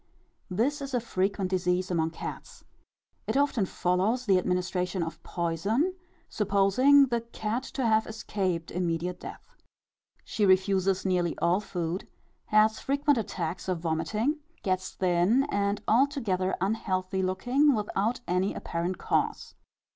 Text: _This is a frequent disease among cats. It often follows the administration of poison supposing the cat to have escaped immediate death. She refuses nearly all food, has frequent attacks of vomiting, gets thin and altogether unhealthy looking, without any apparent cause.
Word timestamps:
_This 0.57 0.81
is 0.81 0.95
a 0.95 0.99
frequent 0.99 1.51
disease 1.51 1.91
among 1.91 2.09
cats. 2.09 2.63
It 3.27 3.37
often 3.37 3.67
follows 3.67 4.25
the 4.25 4.39
administration 4.39 5.03
of 5.03 5.21
poison 5.21 5.93
supposing 6.27 7.05
the 7.05 7.21
cat 7.21 7.61
to 7.75 7.85
have 7.85 8.07
escaped 8.07 8.71
immediate 8.71 9.19
death. 9.19 9.53
She 10.23 10.43
refuses 10.43 11.05
nearly 11.05 11.37
all 11.37 11.59
food, 11.59 12.07
has 12.45 12.79
frequent 12.79 13.19
attacks 13.19 13.69
of 13.69 13.81
vomiting, 13.81 14.39
gets 14.63 14.89
thin 14.89 15.43
and 15.51 15.83
altogether 15.87 16.57
unhealthy 16.59 17.21
looking, 17.21 17.75
without 17.75 18.21
any 18.27 18.55
apparent 18.55 18.97
cause. 18.97 19.53